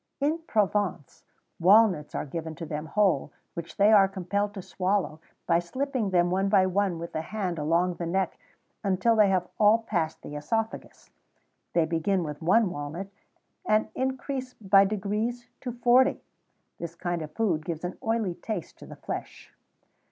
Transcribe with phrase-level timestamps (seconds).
[0.19, 1.23] In Provence,
[1.59, 6.31] walnuts are given to them whole, which they are compelled to swallow by slipping them
[6.31, 8.35] one by one with the hand along the neck
[8.83, 11.11] until they have all past the œsophagus;
[11.73, 13.09] they begin with one walnut,
[13.63, 16.23] and increase by degrees to forty.
[16.79, 19.53] This kind of food gives an oily taste to the flesh.